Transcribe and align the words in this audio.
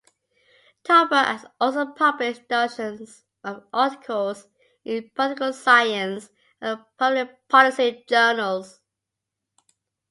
Tolbert 0.83 1.27
has 1.27 1.45
also 1.59 1.85
published 1.93 2.47
dozens 2.47 3.23
of 3.43 3.63
articles 3.71 4.47
in 4.83 5.11
political 5.13 5.53
science 5.53 6.31
and 6.59 6.83
public 6.97 7.47
policy 7.49 8.03
journals. 8.09 8.81